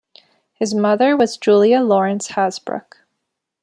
His 0.55 0.73
mother 0.73 1.15
was 1.15 1.37
Julia 1.37 1.81
Lawrence 1.81 2.29
Hasbrouck. 2.29 3.03